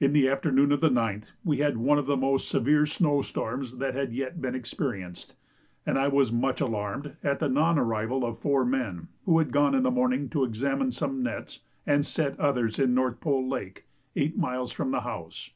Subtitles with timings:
[0.00, 3.76] In the afternoon of the 9th we had one of the most severe snow storms
[3.76, 5.34] that had yet been experienced,
[5.84, 9.74] and I was much alarmed at the non arrival of four men who had gone
[9.74, 13.84] in the morning to examine some nets and set others in North Pole Lake
[14.16, 15.50] eight miles from the house.